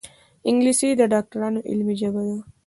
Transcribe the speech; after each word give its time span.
انګلیسي 0.49 0.89
د 0.99 1.01
ډاکټرانو 1.13 1.65
علمي 1.69 1.95
ژبه 2.01 2.21
ده 2.27 2.37